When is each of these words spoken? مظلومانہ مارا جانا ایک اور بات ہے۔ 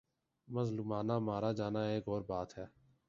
مظلومانہ 0.47 1.17
مارا 1.19 1.51
جانا 1.51 1.83
ایک 1.83 2.07
اور 2.07 2.21
بات 2.21 2.57
ہے۔ 2.57 2.65